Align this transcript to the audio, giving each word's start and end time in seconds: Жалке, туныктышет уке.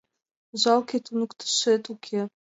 Жалке, 0.61 0.97
туныктышет 1.05 1.83
уке. 1.93 2.21